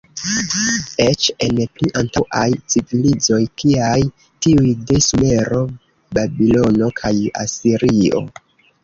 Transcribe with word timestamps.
Eĉ 1.03 1.25
en 1.47 1.57
pli 1.73 1.89
antaŭaj 1.99 2.45
civilizoj 2.73 3.39
kiaj 3.63 3.97
tiuj 4.47 4.71
de 4.93 4.97
Sumero, 5.09 5.61
Babilono 6.19 6.89
kaj 7.03 7.13
Asirio. 7.45 8.25